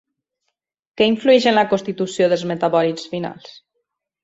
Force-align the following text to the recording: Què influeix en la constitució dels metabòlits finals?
Què 1.01 1.07
influeix 1.09 1.45
en 1.51 1.55
la 1.59 1.65
constitució 1.75 2.31
dels 2.33 2.47
metabòlits 2.55 3.09
finals? 3.15 3.57